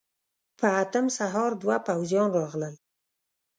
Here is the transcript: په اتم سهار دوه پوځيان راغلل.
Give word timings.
په 0.59 0.67
اتم 0.81 1.05
سهار 1.17 1.51
دوه 1.61 1.77
پوځيان 1.87 2.29
راغلل. 2.39 2.75